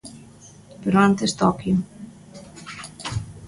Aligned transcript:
Pero 0.81 0.95
antes 1.07 1.35
Toquio. 1.39 1.75